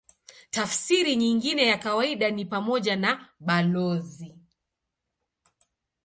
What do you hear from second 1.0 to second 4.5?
nyingine ya kawaida ni pamoja na balozi.